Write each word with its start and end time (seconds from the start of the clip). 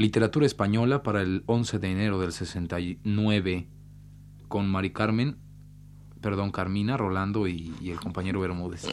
Literatura 0.00 0.46
española 0.46 1.02
para 1.02 1.20
el 1.20 1.42
11 1.44 1.78
de 1.78 1.92
enero 1.92 2.18
del 2.18 2.32
69 2.32 3.68
con 4.48 4.66
Mari 4.66 4.94
Carmen, 4.94 5.36
perdón, 6.22 6.52
Carmina, 6.52 6.96
Rolando 6.96 7.46
y, 7.46 7.74
y 7.82 7.90
el 7.90 8.00
compañero 8.00 8.40
Bermúdez. 8.40 8.88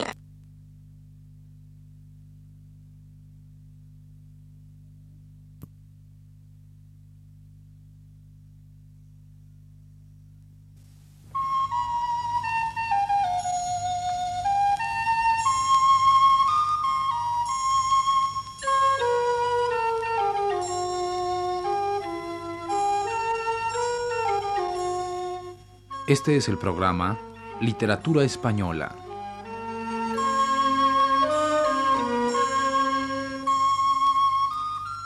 Este 26.08 26.38
es 26.38 26.48
el 26.48 26.56
programa 26.56 27.18
Literatura 27.60 28.24
Española. 28.24 28.96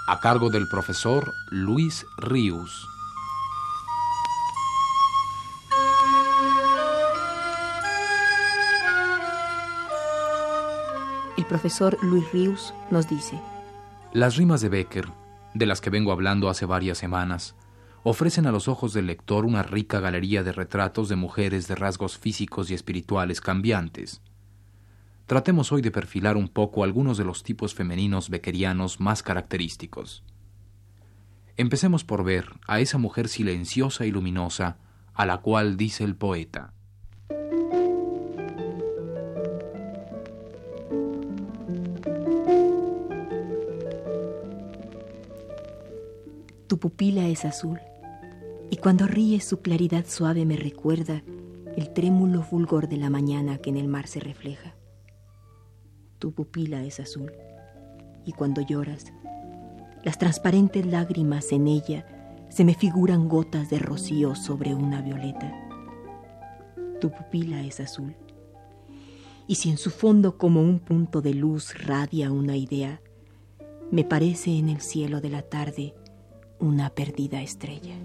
A 0.06 0.20
cargo 0.20 0.48
del 0.48 0.68
profesor 0.68 1.32
Luis 1.50 2.06
Ríos. 2.18 2.88
El 11.36 11.44
profesor 11.46 11.98
Luis 12.02 12.30
Ríos 12.32 12.72
nos 12.92 13.08
dice. 13.08 13.40
Las 14.12 14.36
rimas 14.36 14.60
de 14.60 14.68
Becker, 14.68 15.08
de 15.54 15.66
las 15.66 15.80
que 15.80 15.90
vengo 15.90 16.12
hablando 16.12 16.48
hace 16.48 16.64
varias 16.64 16.98
semanas, 16.98 17.56
ofrecen 18.04 18.46
a 18.46 18.52
los 18.52 18.68
ojos 18.68 18.92
del 18.92 19.06
lector 19.06 19.44
una 19.44 19.62
rica 19.62 20.00
galería 20.00 20.42
de 20.42 20.52
retratos 20.52 21.08
de 21.08 21.16
mujeres 21.16 21.68
de 21.68 21.76
rasgos 21.76 22.18
físicos 22.18 22.70
y 22.70 22.74
espirituales 22.74 23.40
cambiantes. 23.40 24.20
Tratemos 25.26 25.70
hoy 25.70 25.82
de 25.82 25.92
perfilar 25.92 26.36
un 26.36 26.48
poco 26.48 26.82
algunos 26.82 27.16
de 27.16 27.24
los 27.24 27.42
tipos 27.42 27.74
femeninos 27.74 28.28
bequerianos 28.28 29.00
más 29.00 29.22
característicos. 29.22 30.24
Empecemos 31.56 32.02
por 32.02 32.24
ver 32.24 32.46
a 32.66 32.80
esa 32.80 32.98
mujer 32.98 33.28
silenciosa 33.28 34.04
y 34.04 34.10
luminosa 34.10 34.78
a 35.14 35.26
la 35.26 35.38
cual 35.38 35.76
dice 35.76 36.02
el 36.02 36.16
poeta. 36.16 36.72
Tu 46.66 46.78
pupila 46.78 47.28
es 47.28 47.44
azul 47.44 47.78
y 48.72 48.78
cuando 48.78 49.06
ríe 49.06 49.38
su 49.42 49.60
claridad 49.60 50.06
suave 50.08 50.46
me 50.46 50.56
recuerda 50.56 51.22
el 51.76 51.92
trémulo 51.92 52.42
fulgor 52.42 52.88
de 52.88 52.96
la 52.96 53.10
mañana 53.10 53.58
que 53.58 53.68
en 53.68 53.76
el 53.76 53.86
mar 53.86 54.06
se 54.06 54.18
refleja. 54.18 54.74
Tu 56.18 56.32
pupila 56.32 56.82
es 56.82 56.98
azul, 56.98 57.30
y 58.24 58.32
cuando 58.32 58.62
lloras, 58.62 59.12
las 60.04 60.16
transparentes 60.16 60.86
lágrimas 60.86 61.52
en 61.52 61.68
ella 61.68 62.46
se 62.48 62.64
me 62.64 62.72
figuran 62.72 63.28
gotas 63.28 63.68
de 63.68 63.78
rocío 63.78 64.34
sobre 64.34 64.74
una 64.74 65.02
violeta. 65.02 65.52
Tu 66.98 67.10
pupila 67.10 67.60
es 67.60 67.78
azul, 67.78 68.16
y 69.46 69.56
si 69.56 69.68
en 69.68 69.76
su 69.76 69.90
fondo 69.90 70.38
como 70.38 70.62
un 70.62 70.78
punto 70.78 71.20
de 71.20 71.34
luz 71.34 71.74
radia 71.78 72.32
una 72.32 72.56
idea, 72.56 73.02
me 73.90 74.04
parece 74.04 74.56
en 74.56 74.70
el 74.70 74.80
cielo 74.80 75.20
de 75.20 75.28
la 75.28 75.42
tarde 75.42 75.94
una 76.58 76.88
perdida 76.88 77.42
estrella. 77.42 77.96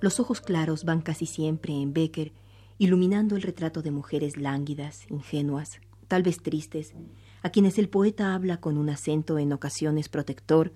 Los 0.00 0.18
ojos 0.18 0.40
claros 0.40 0.84
van 0.84 1.02
casi 1.02 1.26
siempre 1.26 1.74
en 1.74 1.92
Becker, 1.92 2.32
iluminando 2.78 3.36
el 3.36 3.42
retrato 3.42 3.82
de 3.82 3.90
mujeres 3.90 4.38
lánguidas, 4.38 5.00
ingenuas, 5.10 5.68
tal 6.08 6.22
vez 6.22 6.42
tristes, 6.42 6.94
a 7.42 7.50
quienes 7.50 7.78
el 7.78 7.90
poeta 7.90 8.34
habla 8.34 8.60
con 8.60 8.78
un 8.78 8.88
acento 8.88 9.38
en 9.38 9.52
ocasiones 9.52 10.08
protector, 10.08 10.72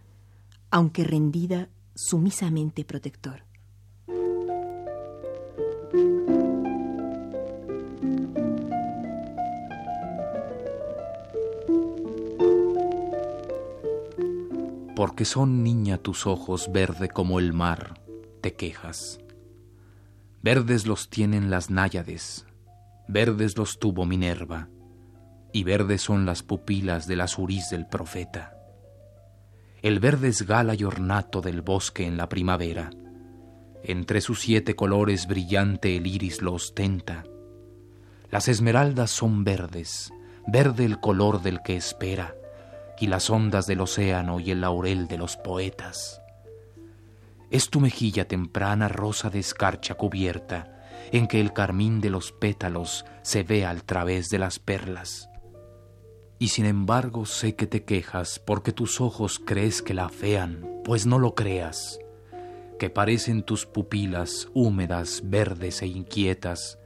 aunque 0.70 1.04
rendida, 1.04 1.70
sumisamente 1.94 2.84
protector. 2.84 3.44
Porque 14.94 15.24
son 15.24 15.62
niña 15.62 15.96
tus 15.96 16.26
ojos 16.26 16.70
verde 16.70 17.08
como 17.08 17.38
el 17.38 17.54
mar 17.54 18.03
te 18.44 18.52
quejas. 18.52 19.20
Verdes 20.42 20.86
los 20.86 21.08
tienen 21.08 21.48
las 21.48 21.70
náyades, 21.70 22.44
verdes 23.08 23.56
los 23.56 23.78
tuvo 23.78 24.04
Minerva, 24.04 24.68
y 25.50 25.64
verdes 25.64 26.02
son 26.02 26.26
las 26.26 26.42
pupilas 26.42 27.06
del 27.06 27.22
azuriz 27.22 27.70
del 27.70 27.86
profeta. 27.86 28.54
El 29.80 29.98
verde 29.98 30.28
es 30.28 30.46
gala 30.46 30.74
y 30.74 30.84
ornato 30.84 31.40
del 31.40 31.62
bosque 31.62 32.06
en 32.06 32.18
la 32.18 32.28
primavera. 32.28 32.90
Entre 33.82 34.20
sus 34.20 34.40
siete 34.40 34.76
colores 34.76 35.26
brillante 35.26 35.96
el 35.96 36.06
iris 36.06 36.42
lo 36.42 36.52
ostenta. 36.52 37.24
Las 38.30 38.48
esmeraldas 38.48 39.10
son 39.10 39.44
verdes, 39.44 40.12
verde 40.46 40.84
el 40.84 41.00
color 41.00 41.40
del 41.40 41.62
que 41.62 41.76
espera, 41.76 42.34
y 43.00 43.06
las 43.06 43.30
ondas 43.30 43.66
del 43.66 43.80
océano 43.80 44.38
y 44.38 44.50
el 44.50 44.60
laurel 44.60 45.08
de 45.08 45.16
los 45.16 45.38
poetas. 45.38 46.20
Es 47.50 47.70
tu 47.70 47.80
mejilla 47.80 48.26
temprana 48.26 48.88
rosa 48.88 49.30
de 49.30 49.38
escarcha 49.38 49.94
cubierta, 49.94 50.74
en 51.12 51.26
que 51.26 51.40
el 51.40 51.52
carmín 51.52 52.00
de 52.00 52.10
los 52.10 52.32
pétalos 52.32 53.04
se 53.22 53.42
ve 53.42 53.64
al 53.64 53.84
través 53.84 54.30
de 54.30 54.38
las 54.38 54.58
perlas. 54.58 55.28
Y 56.38 56.48
sin 56.48 56.66
embargo 56.66 57.26
sé 57.26 57.54
que 57.54 57.66
te 57.66 57.84
quejas 57.84 58.40
porque 58.44 58.72
tus 58.72 59.00
ojos 59.00 59.40
crees 59.44 59.82
que 59.82 59.94
la 59.94 60.06
afean, 60.06 60.80
pues 60.84 61.06
no 61.06 61.18
lo 61.18 61.34
creas, 61.34 61.98
que 62.78 62.90
parecen 62.90 63.44
tus 63.44 63.66
pupilas 63.66 64.48
húmedas, 64.52 65.22
verdes 65.24 65.82
e 65.82 65.86
inquietas, 65.86 66.78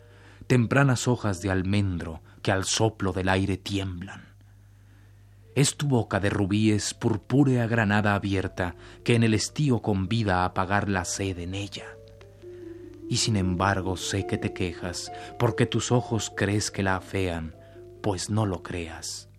tempranas 0.47 1.09
hojas 1.09 1.41
de 1.41 1.51
almendro 1.51 2.23
que 2.43 2.53
al 2.53 2.65
soplo 2.65 3.13
del 3.13 3.29
aire 3.29 3.57
tiemblan. 3.57 4.28
Es 5.59 5.77
tu 5.77 5.89
boca 5.89 6.21
de 6.21 6.31
rubíes 6.31 6.95
purpúrea 6.95 7.67
granada 7.67 8.15
abierta 8.15 8.77
que 9.03 9.17
en 9.17 9.25
el 9.25 9.35
estío 9.35 9.83
convida 9.83 10.43
a 10.43 10.45
apagar 10.45 10.89
la 10.89 11.05
sed 11.05 11.37
en 11.41 11.57
ella. 11.57 11.97
Y 13.09 13.17
sin 13.17 13.35
embargo 13.35 13.97
sé 13.97 14.25
que 14.25 14.39
te 14.39 14.53
quejas, 14.53 15.11
porque 15.37 15.67
tus 15.67 15.91
ojos 15.91 16.33
crees 16.37 16.71
que 16.71 16.85
la 16.85 16.95
afean, 16.95 17.57
pues 18.03 18.31
no 18.31 18.47
lo 18.47 18.63
creas. 18.63 19.31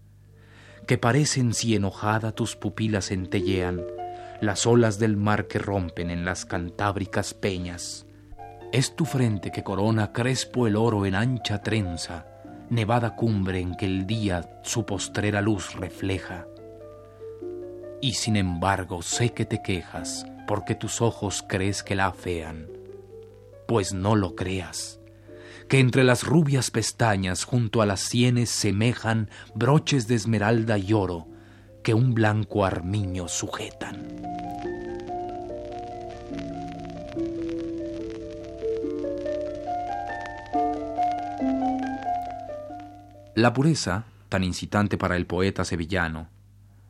Que 0.85 0.97
parecen 0.97 1.53
si 1.53 1.73
enojada 1.73 2.33
tus 2.33 2.57
pupilas 2.57 3.07
centellean, 3.07 3.81
las 4.41 4.67
olas 4.67 4.99
del 4.99 5.15
mar 5.15 5.47
que 5.47 5.59
rompen 5.59 6.11
en 6.11 6.25
las 6.25 6.43
cantábricas 6.43 7.33
peñas. 7.33 8.05
Es 8.73 8.93
tu 8.93 9.05
frente 9.05 9.51
que 9.51 9.63
corona 9.63 10.11
crespo 10.11 10.67
el 10.67 10.75
oro 10.75 11.05
en 11.05 11.15
ancha 11.15 11.63
trenza, 11.63 12.25
nevada 12.69 13.15
cumbre 13.15 13.59
en 13.59 13.75
que 13.75 13.85
el 13.85 14.05
día 14.05 14.61
su 14.63 14.85
postrera 14.85 15.41
luz 15.41 15.73
refleja. 15.75 16.45
Y 18.01 18.13
sin 18.13 18.35
embargo 18.35 19.01
sé 19.01 19.33
que 19.33 19.45
te 19.45 19.61
quejas 19.61 20.25
porque 20.47 20.75
tus 20.75 21.01
ojos 21.01 21.43
crees 21.47 21.83
que 21.83 21.95
la 21.95 22.07
afean, 22.07 22.67
pues 23.67 23.93
no 23.93 24.15
lo 24.15 24.35
creas, 24.35 24.99
que 25.67 25.79
entre 25.79 26.03
las 26.03 26.23
rubias 26.23 26.71
pestañas 26.71 27.43
junto 27.43 27.81
a 27.81 27.85
las 27.85 27.99
sienes 27.99 28.49
semejan 28.49 29.29
broches 29.53 30.07
de 30.07 30.15
esmeralda 30.15 30.77
y 30.77 30.93
oro 30.93 31.27
que 31.83 31.93
un 31.93 32.13
blanco 32.13 32.65
armiño 32.65 33.27
sujetan. 33.27 34.78
La 43.39 43.53
pureza, 43.53 44.03
tan 44.27 44.43
incitante 44.43 44.97
para 44.97 45.15
el 45.15 45.25
poeta 45.25 45.63
sevillano, 45.63 46.27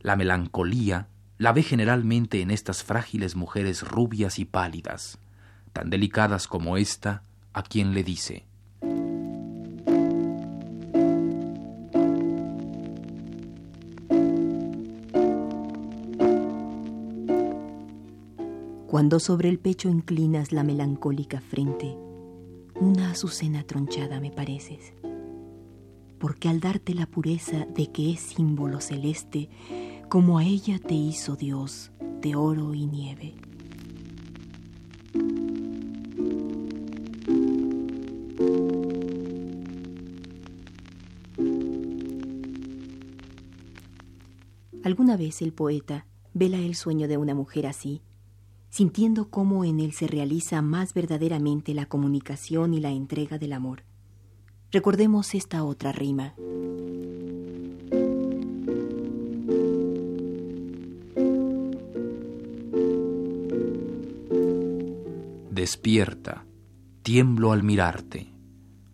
la 0.01 0.15
melancolía, 0.15 1.05
la 1.37 1.53
ve 1.53 1.61
generalmente 1.61 2.41
en 2.41 2.49
estas 2.49 2.83
frágiles 2.83 3.35
mujeres 3.35 3.87
rubias 3.87 4.39
y 4.39 4.45
pálidas, 4.45 5.19
tan 5.73 5.91
delicadas 5.91 6.47
como 6.47 6.75
esta, 6.77 7.21
a 7.53 7.61
quien 7.61 7.93
le 7.93 8.03
dice, 8.03 8.47
Cuando 18.87 19.19
sobre 19.19 19.49
el 19.49 19.59
pecho 19.59 19.87
inclinas 19.87 20.51
la 20.51 20.63
melancólica 20.63 21.41
frente, 21.41 21.95
Una 22.81 23.11
azucena 23.11 23.61
tronchada 23.61 24.19
me 24.19 24.31
pareces, 24.31 24.93
porque 26.19 26.49
al 26.49 26.59
darte 26.59 26.93
la 26.93 27.05
pureza 27.05 27.65
de 27.65 27.91
que 27.91 28.11
es 28.11 28.19
símbolo 28.19 28.81
celeste, 28.81 29.49
como 30.09 30.37
a 30.37 30.43
ella 30.43 30.79
te 30.79 30.93
hizo 30.93 31.35
Dios 31.35 31.91
de 32.21 32.35
oro 32.35 32.73
y 32.73 32.85
nieve. 32.85 33.35
Alguna 44.83 45.17
vez 45.17 45.41
el 45.41 45.53
poeta 45.53 46.05
vela 46.33 46.57
el 46.57 46.75
sueño 46.75 47.07
de 47.07 47.17
una 47.17 47.35
mujer 47.35 47.67
así, 47.67 48.01
sintiendo 48.69 49.29
cómo 49.29 49.63
en 49.63 49.79
él 49.79 49.91
se 49.91 50.07
realiza 50.07 50.61
más 50.61 50.93
verdaderamente 50.93 51.73
la 51.73 51.85
comunicación 51.85 52.73
y 52.73 52.79
la 52.79 52.91
entrega 52.91 53.37
del 53.37 53.53
amor. 53.53 53.83
Recordemos 54.71 55.35
esta 55.35 55.63
otra 55.63 55.91
rima. 55.91 56.35
Despierta, 65.51 66.45
tiemblo 67.03 67.51
al 67.51 67.63
mirarte, 67.63 68.31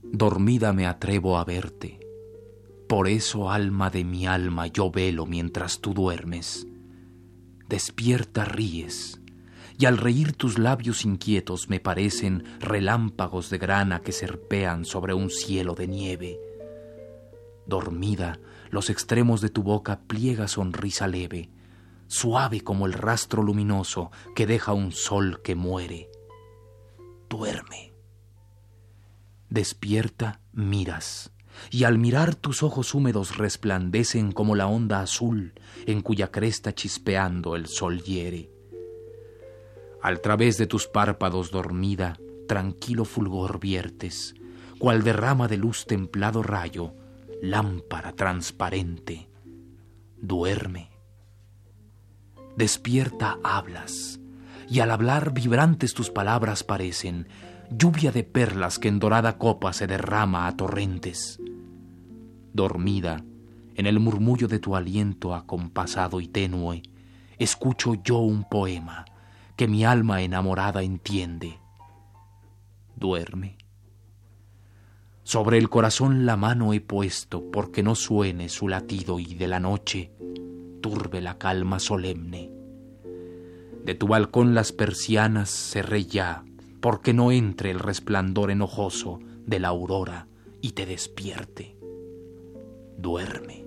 dormida 0.01 0.74
me 0.74 0.88
atrevo 0.88 1.38
a 1.38 1.45
verte 1.45 2.00
por 2.88 3.07
eso, 3.07 3.50
alma 3.50 3.89
de 3.89 4.04
mi 4.04 4.28
alma, 4.28 4.68
yo 4.68 4.92
velo 4.92 5.25
mientras 5.25 5.81
tú 5.81 5.94
duermes. 5.94 6.68
Despierta, 7.68 8.45
ríes, 8.45 9.19
y 9.77 9.86
al 9.86 9.98
reír 9.98 10.33
tus 10.33 10.57
labios 10.57 11.06
inquietos 11.06 11.69
me 11.69 11.80
parecen 11.80 12.44
relámpagos 12.60 13.50
de 13.50 13.57
grana 13.57 14.01
que 14.01 14.12
serpean 14.12 14.86
sobre 14.86 15.13
un 15.13 15.30
cielo 15.30 15.75
de 15.75 15.88
nieve. 15.88 16.39
Dormida, 17.66 18.39
los 18.69 18.89
extremos 18.89 19.42
de 19.42 19.50
tu 19.50 19.63
boca 19.63 20.01
pliega 20.07 20.48
sonrisa 20.48 21.07
leve, 21.07 21.50
suave 22.07 22.62
como 22.62 22.86
el 22.86 22.94
rastro 22.94 23.44
luminoso 23.44 24.12
que 24.36 24.45
deja 24.45 24.74
un 24.74 24.92
sol 24.92 25.42
que 25.44 25.56
muere. 25.56 26.10
Duerme. 27.30 27.94
Despierta, 29.50 30.42
miras 30.54 31.31
y 31.71 31.83
al 31.83 31.98
mirar 31.98 32.36
tus 32.36 32.63
ojos 32.63 32.94
húmedos 32.94 33.38
resplandecen 33.38 34.31
como 34.31 34.56
la 34.56 34.68
onda 34.68 35.01
azul 35.01 35.54
en 35.86 36.01
cuya 36.01 36.31
cresta 36.31 36.74
chispeando 36.74 37.56
el 37.56 37.68
sol 37.68 38.01
hiere. 38.01 38.55
Al 40.06 40.22
través 40.22 40.60
de 40.60 40.68
tus 40.68 40.86
párpados 40.86 41.50
dormida, 41.50 42.19
tranquilo 42.48 43.06
fulgor 43.06 43.60
viertes, 43.60 44.36
cual 44.78 45.04
derrama 45.04 45.48
de 45.48 45.57
luz 45.57 45.88
templado 45.88 46.44
rayo, 46.44 46.94
lámpara 47.42 48.12
transparente. 48.12 49.28
Duerme. 50.22 50.92
Despierta 52.56 53.40
hablas, 53.44 54.19
y 54.69 54.81
al 54.81 54.92
hablar 54.92 55.34
vibrantes 55.34 55.96
tus 55.96 56.12
palabras 56.12 56.63
parecen, 56.63 57.28
lluvia 57.72 58.12
de 58.12 58.24
perlas 58.24 58.78
que 58.78 58.90
en 58.90 59.00
dorada 59.00 59.40
copa 59.40 59.74
se 59.74 59.88
derrama 59.88 60.46
a 60.46 60.56
torrentes. 60.56 61.40
Dormida, 62.54 63.25
en 63.74 63.88
el 63.88 64.00
murmullo 64.00 64.48
de 64.48 64.60
tu 64.60 64.75
aliento 64.75 65.34
acompasado 65.34 66.22
y 66.22 66.28
tenue, 66.28 66.84
escucho 67.40 67.96
yo 67.96 68.19
un 68.19 68.48
poema 68.48 69.06
que 69.56 69.68
mi 69.68 69.86
alma 69.86 70.22
enamorada 70.22 70.84
entiende. 70.84 71.60
Duerme. 72.96 73.57
Sobre 75.24 75.57
el 75.57 75.69
corazón 75.69 76.25
la 76.25 76.38
mano 76.38 76.74
he 76.74 76.81
puesto 76.81 77.50
porque 77.52 77.81
no 77.81 77.96
suene 77.96 78.50
su 78.50 78.68
latido 78.68 79.19
y 79.19 79.36
de 79.36 79.48
la 79.48 79.60
noche 79.60 80.12
turbe 80.81 81.19
la 81.19 81.38
calma 81.40 81.80
solemne. 81.80 82.52
De 83.84 83.96
tu 83.96 84.07
balcón 84.07 84.54
las 84.54 84.72
persianas 84.72 85.50
cerré 85.50 86.06
ya 86.06 86.44
porque 86.80 87.13
no 87.13 87.31
entre 87.31 87.72
el 87.72 87.80
resplandor 87.80 88.52
enojoso 88.52 89.19
de 89.46 89.60
la 89.60 89.69
aurora 89.69 90.28
y 90.62 90.74
te 90.74 90.86
despierte. 90.86 91.75
Duerme. 92.98 93.66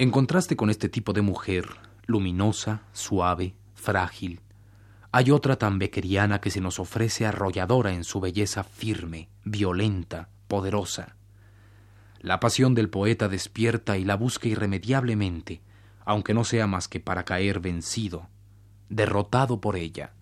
En 0.00 0.12
contraste 0.12 0.54
con 0.54 0.70
este 0.70 0.88
tipo 0.88 1.12
de 1.12 1.22
mujer, 1.22 1.66
luminosa, 2.06 2.82
suave, 2.92 3.56
frágil, 3.74 4.40
hay 5.10 5.32
otra 5.32 5.56
tan 5.56 5.80
bequeriana 5.80 6.40
que 6.40 6.52
se 6.52 6.60
nos 6.60 6.78
ofrece 6.78 7.26
arrolladora 7.26 7.92
en 7.92 8.04
su 8.04 8.20
belleza 8.20 8.62
firme, 8.62 9.28
violenta, 9.42 10.28
poderosa. 10.46 11.16
La 12.20 12.38
pasión 12.38 12.76
del 12.76 12.90
poeta 12.90 13.28
despierta 13.28 13.98
y 13.98 14.04
la 14.04 14.14
busca 14.14 14.46
irremediablemente, 14.46 15.62
aunque 16.04 16.32
no 16.32 16.44
sea 16.44 16.68
más 16.68 16.86
que 16.86 17.00
para 17.00 17.24
caer 17.24 17.58
vencido, 17.58 18.28
derrotado 18.88 19.60
por 19.60 19.74
ella. 19.74 20.12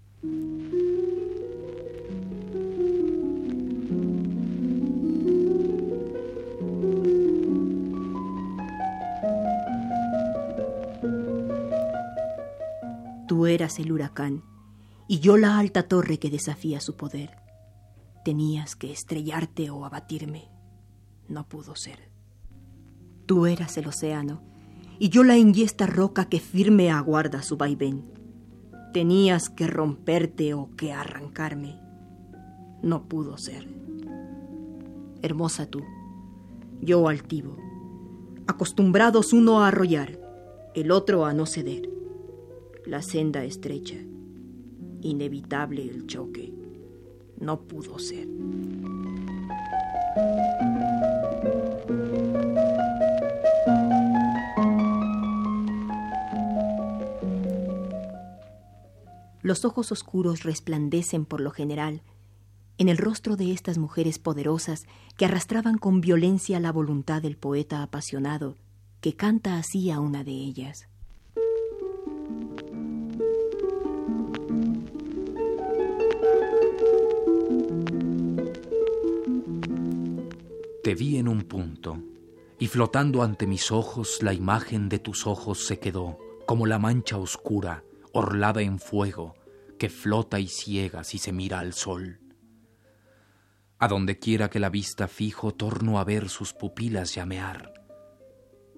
Eras 13.46 13.78
el 13.78 13.92
huracán 13.92 14.42
y 15.08 15.20
yo 15.20 15.36
la 15.36 15.58
alta 15.58 15.84
torre 15.84 16.18
que 16.18 16.30
desafía 16.30 16.80
su 16.80 16.96
poder. 16.96 17.30
Tenías 18.24 18.74
que 18.74 18.92
estrellarte 18.92 19.70
o 19.70 19.84
abatirme. 19.84 20.50
No 21.28 21.48
pudo 21.48 21.76
ser. 21.76 22.10
Tú 23.26 23.46
eras 23.46 23.76
el 23.76 23.86
océano, 23.86 24.42
y 24.98 25.08
yo 25.10 25.24
la 25.24 25.36
ingiesta 25.36 25.86
roca 25.86 26.26
que 26.26 26.40
firme 26.40 26.90
aguarda 26.90 27.42
su 27.42 27.56
vaivén. 27.56 28.04
Tenías 28.92 29.50
que 29.50 29.66
romperte 29.66 30.54
o 30.54 30.70
que 30.76 30.92
arrancarme. 30.92 31.78
No 32.82 33.08
pudo 33.08 33.36
ser. 33.36 33.68
Hermosa 35.22 35.66
tú, 35.66 35.82
yo 36.80 37.08
altivo, 37.08 37.56
acostumbrados 38.46 39.32
uno 39.32 39.60
a 39.60 39.68
arrollar, 39.68 40.20
el 40.74 40.90
otro 40.90 41.26
a 41.26 41.32
no 41.32 41.46
ceder. 41.46 41.95
La 42.86 43.02
senda 43.02 43.44
estrecha 43.44 43.96
inevitable 45.02 45.82
el 45.82 46.06
choque. 46.06 46.52
No 47.38 47.60
pudo 47.62 47.98
ser. 47.98 48.26
Los 59.42 59.64
ojos 59.64 59.92
oscuros 59.92 60.42
resplandecen 60.42 61.24
por 61.24 61.40
lo 61.40 61.50
general 61.50 62.02
en 62.78 62.88
el 62.88 62.98
rostro 62.98 63.36
de 63.36 63.52
estas 63.52 63.78
mujeres 63.78 64.18
poderosas 64.18 64.86
que 65.16 65.24
arrastraban 65.24 65.78
con 65.78 66.00
violencia 66.00 66.60
la 66.60 66.72
voluntad 66.72 67.22
del 67.22 67.36
poeta 67.36 67.82
apasionado, 67.82 68.56
que 69.00 69.14
canta 69.14 69.56
así 69.56 69.90
a 69.90 69.98
una 70.00 70.24
de 70.24 70.32
ellas. 70.32 70.88
Te 80.86 80.94
vi 80.94 81.16
en 81.16 81.26
un 81.26 81.42
punto, 81.42 82.00
y 82.60 82.68
flotando 82.68 83.24
ante 83.24 83.48
mis 83.48 83.72
ojos 83.72 84.22
la 84.22 84.32
imagen 84.32 84.88
de 84.88 85.00
tus 85.00 85.26
ojos 85.26 85.66
se 85.66 85.80
quedó, 85.80 86.16
como 86.46 86.64
la 86.64 86.78
mancha 86.78 87.16
oscura, 87.16 87.82
orlada 88.12 88.62
en 88.62 88.78
fuego, 88.78 89.34
que 89.80 89.88
flota 89.88 90.38
y 90.38 90.46
ciega 90.46 91.02
si 91.02 91.18
se 91.18 91.32
mira 91.32 91.58
al 91.58 91.72
sol. 91.72 92.20
A 93.80 93.88
donde 93.88 94.20
quiera 94.20 94.48
que 94.48 94.60
la 94.60 94.70
vista 94.70 95.08
fijo, 95.08 95.52
torno 95.52 95.98
a 95.98 96.04
ver 96.04 96.28
sus 96.28 96.52
pupilas 96.52 97.16
llamear, 97.16 97.72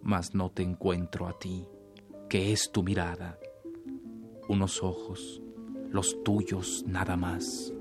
mas 0.00 0.34
no 0.34 0.50
te 0.50 0.62
encuentro 0.62 1.28
a 1.28 1.38
ti, 1.38 1.68
que 2.30 2.54
es 2.54 2.72
tu 2.72 2.82
mirada, 2.82 3.38
unos 4.48 4.82
ojos, 4.82 5.42
los 5.90 6.24
tuyos 6.24 6.84
nada 6.86 7.18
más. 7.18 7.74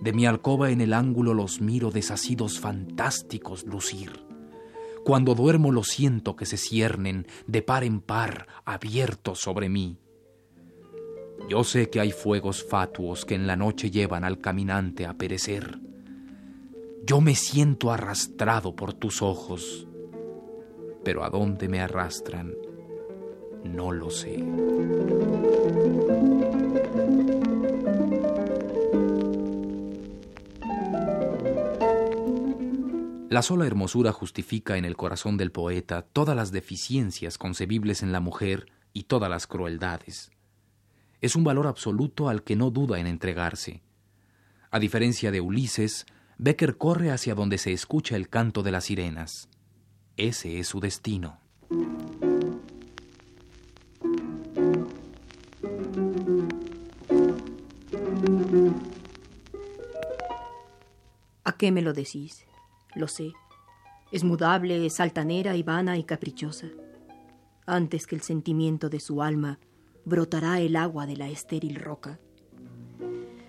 De 0.00 0.12
mi 0.12 0.26
alcoba 0.26 0.70
en 0.70 0.80
el 0.80 0.94
ángulo 0.94 1.34
los 1.34 1.60
miro 1.60 1.90
desasidos 1.90 2.58
fantásticos 2.58 3.64
lucir. 3.64 4.24
Cuando 5.04 5.34
duermo 5.34 5.72
lo 5.72 5.84
siento 5.84 6.36
que 6.36 6.46
se 6.46 6.56
ciernen 6.56 7.26
de 7.46 7.62
par 7.62 7.84
en 7.84 8.00
par 8.00 8.46
abiertos 8.64 9.40
sobre 9.40 9.68
mí. 9.68 9.98
Yo 11.48 11.64
sé 11.64 11.90
que 11.90 12.00
hay 12.00 12.12
fuegos 12.12 12.64
fatuos 12.64 13.24
que 13.24 13.34
en 13.34 13.46
la 13.46 13.56
noche 13.56 13.90
llevan 13.90 14.24
al 14.24 14.38
caminante 14.38 15.06
a 15.06 15.14
perecer, 15.14 15.78
Yo 17.02 17.20
me 17.20 17.34
siento 17.34 17.90
arrastrado 17.90 18.76
por 18.76 18.92
tus 18.92 19.22
ojos, 19.22 19.88
pero 21.02 21.24
a 21.24 21.30
dónde 21.30 21.66
me 21.66 21.80
arrastran, 21.80 22.54
no 23.64 23.90
lo 23.90 24.10
sé. 24.10 24.44
La 33.30 33.42
sola 33.42 33.64
hermosura 33.64 34.10
justifica 34.10 34.76
en 34.76 34.84
el 34.84 34.96
corazón 34.96 35.36
del 35.36 35.52
poeta 35.52 36.02
todas 36.02 36.34
las 36.34 36.50
deficiencias 36.50 37.38
concebibles 37.38 38.02
en 38.02 38.10
la 38.10 38.18
mujer 38.18 38.66
y 38.92 39.04
todas 39.04 39.30
las 39.30 39.46
crueldades. 39.46 40.32
Es 41.20 41.36
un 41.36 41.44
valor 41.44 41.68
absoluto 41.68 42.28
al 42.28 42.42
que 42.42 42.56
no 42.56 42.72
duda 42.72 42.98
en 42.98 43.06
entregarse. 43.06 43.82
A 44.72 44.80
diferencia 44.80 45.30
de 45.30 45.40
Ulises, 45.40 46.06
Becker 46.38 46.76
corre 46.76 47.12
hacia 47.12 47.36
donde 47.36 47.58
se 47.58 47.72
escucha 47.72 48.16
el 48.16 48.28
canto 48.28 48.64
de 48.64 48.72
las 48.72 48.86
sirenas. 48.86 49.48
Ese 50.16 50.58
es 50.58 50.66
su 50.66 50.80
destino. 50.80 51.38
¿A 61.44 61.52
qué 61.56 61.70
me 61.70 61.82
lo 61.82 61.92
decís? 61.92 62.49
Lo 62.94 63.08
sé. 63.08 63.32
Es 64.12 64.24
mudable, 64.24 64.86
es 64.86 65.00
altanera 65.00 65.56
y 65.56 65.62
vana 65.62 65.98
y 65.98 66.04
caprichosa. 66.04 66.68
Antes 67.66 68.06
que 68.06 68.16
el 68.16 68.22
sentimiento 68.22 68.88
de 68.88 69.00
su 69.00 69.22
alma 69.22 69.58
brotará 70.04 70.60
el 70.60 70.76
agua 70.76 71.06
de 71.06 71.16
la 71.16 71.28
estéril 71.28 71.76
roca. 71.76 72.18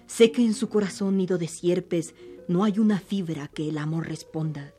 Sé 0.05 0.31
que 0.31 0.43
en 0.43 0.53
su 0.53 0.69
corazón 0.69 1.17
nido 1.17 1.37
de 1.37 1.47
sierpes 1.47 2.13
no 2.47 2.63
hay 2.63 2.79
una 2.79 2.99
fibra 2.99 3.47
que 3.47 3.69
el 3.69 3.77
amor 3.77 4.07
responda, 4.07 4.73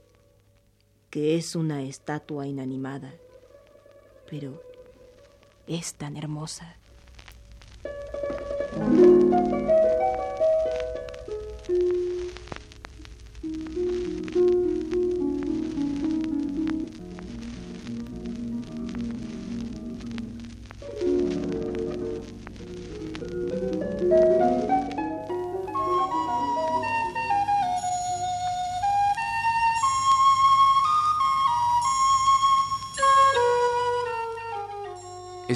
que 1.10 1.36
es 1.36 1.56
una 1.56 1.82
estatua 1.82 2.46
inanimada, 2.46 3.14
pero 4.30 4.62
es 5.66 5.94
tan 5.94 6.16
hermosa. 6.16 6.76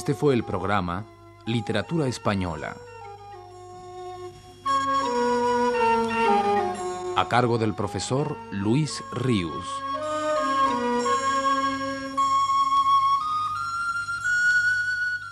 Este 0.06 0.14
fue 0.14 0.34
el 0.34 0.44
programa 0.44 1.04
Literatura 1.46 2.06
Española. 2.06 2.76
A 7.16 7.26
cargo 7.28 7.58
del 7.58 7.74
profesor 7.74 8.36
Luis 8.52 9.02
Ríos. 9.10 9.66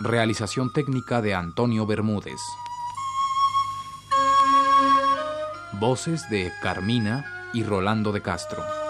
Realización 0.01 0.73
técnica 0.73 1.23
de 1.23 1.35
Antonio 1.35 1.87
Bermúdez. 1.87 2.41
Voces 5.75 6.29
de 6.31 6.53
Carmina 6.61 7.25
y 7.53 7.63
Rolando 7.63 8.11
de 8.11 8.23
Castro. 8.23 8.84